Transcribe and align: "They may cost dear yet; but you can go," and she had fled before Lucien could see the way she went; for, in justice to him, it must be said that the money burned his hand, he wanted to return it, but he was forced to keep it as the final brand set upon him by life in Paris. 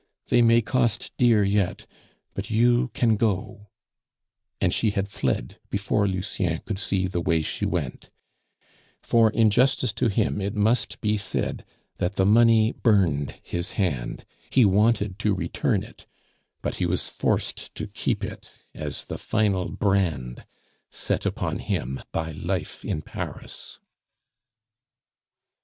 "They 0.29 0.41
may 0.41 0.63
cost 0.63 1.11
dear 1.17 1.43
yet; 1.43 1.85
but 2.33 2.49
you 2.49 2.87
can 2.95 3.17
go," 3.17 3.69
and 4.59 4.73
she 4.73 4.89
had 4.89 5.07
fled 5.07 5.59
before 5.69 6.07
Lucien 6.07 6.59
could 6.65 6.79
see 6.79 7.05
the 7.05 7.21
way 7.21 7.43
she 7.43 7.67
went; 7.67 8.09
for, 9.03 9.29
in 9.29 9.51
justice 9.51 9.93
to 9.93 10.07
him, 10.07 10.41
it 10.41 10.55
must 10.55 10.99
be 11.01 11.17
said 11.17 11.63
that 11.97 12.15
the 12.15 12.25
money 12.25 12.71
burned 12.71 13.35
his 13.43 13.73
hand, 13.73 14.25
he 14.49 14.65
wanted 14.65 15.19
to 15.19 15.35
return 15.35 15.83
it, 15.83 16.07
but 16.63 16.77
he 16.77 16.87
was 16.87 17.07
forced 17.07 17.75
to 17.75 17.85
keep 17.85 18.23
it 18.23 18.49
as 18.73 19.05
the 19.05 19.19
final 19.19 19.69
brand 19.69 20.47
set 20.89 21.27
upon 21.27 21.59
him 21.59 22.01
by 22.11 22.31
life 22.31 22.83
in 22.83 23.03
Paris. 23.03 23.77